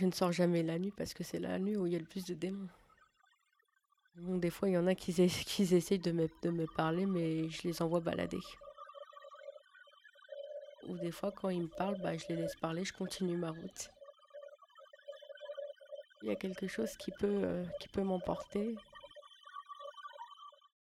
[0.00, 1.98] Je ne sors jamais la nuit parce que c'est la nuit où il y a
[1.98, 2.70] le plus de démons.
[4.16, 8.00] Des fois, il y en a qui, essayent de me, parler, mais je les envoie
[8.00, 8.40] balader.
[10.88, 13.50] Ou des fois, quand ils me parlent, bah, je les laisse parler, je continue ma
[13.50, 13.90] route.
[16.22, 17.64] Il y a quelque chose qui peut, euh,
[17.98, 18.74] m'emporter.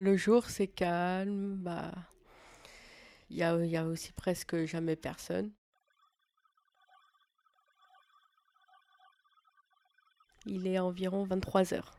[0.00, 1.56] Le jour, c'est calme.
[1.62, 1.92] Bah,
[3.30, 5.50] il y a aussi presque jamais personne.
[10.50, 11.92] Il est environ 23 heures.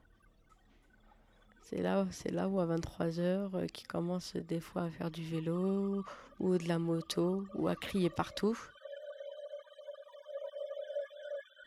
[1.61, 5.11] C'est là, c'est là où à 23 heures, euh, qui commence des fois à faire
[5.11, 6.03] du vélo
[6.39, 8.57] ou de la moto ou à crier partout.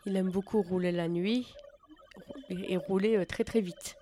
[0.06, 1.54] Il aime beaucoup rouler la nuit
[2.48, 3.96] et, rouler euh, très très vite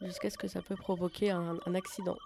[0.00, 2.16] jusqu'à ce que ça peut provoquer un, un accident.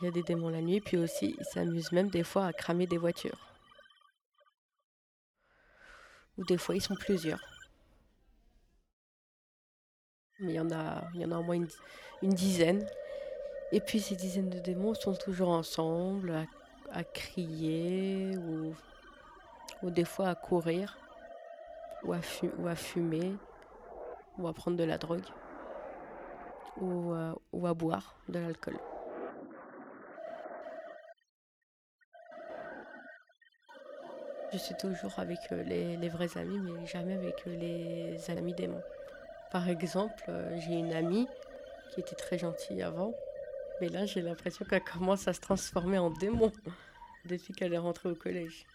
[0.00, 2.54] Il y a des démons la nuit, puis aussi il s'amuse même des fois à
[2.54, 3.45] cramer des voitures.
[6.38, 7.40] Ou des fois ils sont plusieurs.
[10.40, 11.66] Mais il y en a, y en a au moins
[12.22, 12.86] une, dizaine.
[13.72, 16.46] Et puis ces dizaines de démons sont toujours ensemble,
[16.92, 18.74] à, crier, ou,
[19.82, 20.98] ou, des fois à courir,
[22.04, 23.34] ou à, fumer,
[24.38, 25.24] ou à prendre de la drogue,
[26.80, 28.78] ou à boire de l'alcool.
[34.52, 38.82] Je suis toujours avec euh, les, vrais amis, mais jamais avec euh, les amis démons.
[39.50, 41.26] Par exemple, euh, j'ai une amie
[41.92, 43.12] qui était très gentille avant,
[43.80, 46.52] mais là j'ai l'impression qu'elle commence à se transformer en démon
[47.24, 48.66] depuis qu'elle est rentrée au collège.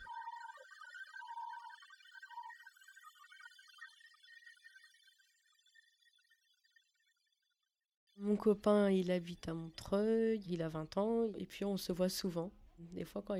[8.18, 12.10] Mon copain, il habite à Montreuil, il a 20 ans, et puis on se voit
[12.10, 12.52] souvent.
[12.94, 13.36] Des fois, quand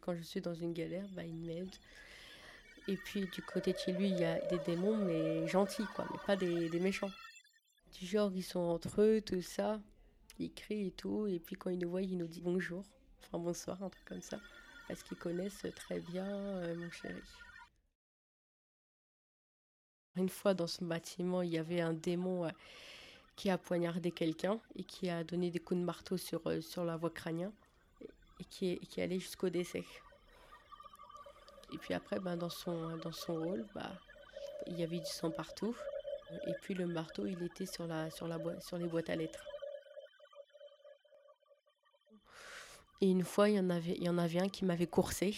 [0.00, 1.74] quand je, suis dans une galère, bah, il m'aide.
[2.88, 6.06] Et puis du côté de chez lui, il y a des démons, mais gentils, quoi,
[6.10, 7.10] mais pas des, des méchants.
[7.98, 9.80] Du genre, ils sont entre eux, tout ça.
[10.38, 11.26] Ils crient et tout.
[11.26, 12.84] Et puis quand ils nous voient, ils nous disent bonjour,
[13.20, 14.40] enfin bonsoir, un truc comme ça.
[14.88, 17.20] Parce qu'ils connaissent très bien euh, mon chéri.
[20.16, 22.50] Une fois dans ce bâtiment, il y avait un démon euh,
[23.36, 26.84] qui a poignardé quelqu'un et qui a donné des coups de marteau sur, euh, sur
[26.84, 27.52] la voie crânienne
[28.44, 29.84] qui, est, qui allait jusqu'au décès.
[31.72, 33.92] Et puis après, ben, dans, son, dans son hall, bah,
[34.66, 35.76] il y avait du sang partout.
[36.46, 39.44] Et puis le marteau, il était sur, la, sur, la sur les boîtes à lettres.
[43.00, 45.34] Et une fois, il y en avait, il y en avait un qui m'avait coursé.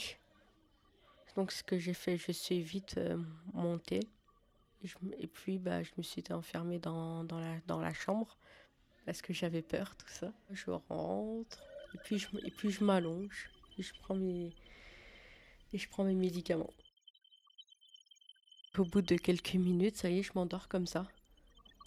[1.36, 3.16] Donc ce que j'ai fait, je suis vite euh,
[3.52, 4.00] montée.
[4.82, 8.36] Et, et, puis bah, je me suis enfermée dans, dans, la, dans la chambre
[9.06, 10.32] parce que j'avais peur, tout ça.
[10.50, 11.62] Je rentre
[11.94, 14.52] et puis je, et puis je m'allonge et je prends mes,
[15.72, 16.72] et je prends mes médicaments.
[18.78, 21.06] Au bout de quelques minutes, ça y est, je m'endors comme ça.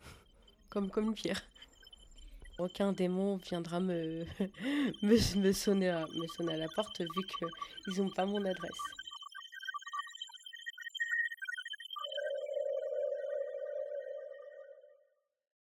[0.70, 1.42] comme, comme une pierre.
[2.58, 4.26] Aucun démon viendra me,
[5.52, 7.22] sonner à, me sonner à la porte vu
[7.86, 8.72] qu'ils n'ont pas mon adresse.